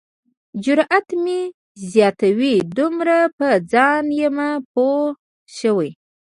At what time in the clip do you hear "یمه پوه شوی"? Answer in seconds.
4.21-5.89